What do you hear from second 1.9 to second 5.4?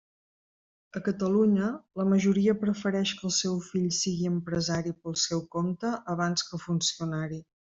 la majoria prefereix que el seu fill sigui empresari pel